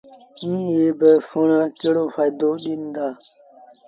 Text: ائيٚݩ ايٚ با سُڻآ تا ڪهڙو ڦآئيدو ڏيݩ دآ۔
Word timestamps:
ائيٚݩ 0.41 0.69
ايٚ 0.75 0.95
با 0.99 1.11
سُڻآ 1.27 1.59
تا 1.63 1.67
ڪهڙو 1.79 2.03
ڦآئيدو 2.13 2.49
ڏيݩ 2.61 2.85
دآ۔ 2.95 3.07